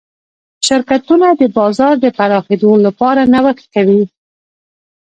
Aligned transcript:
شرکتونه 0.67 1.27
د 1.39 1.41
بازار 1.57 1.93
د 2.03 2.05
پراخېدو 2.17 2.71
لپاره 2.85 3.21
نوښت 3.33 3.65
کوي. 3.73 4.03